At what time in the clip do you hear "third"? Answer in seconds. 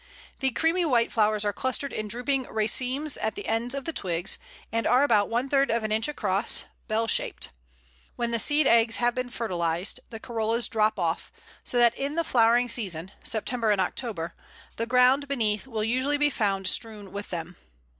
5.47-5.69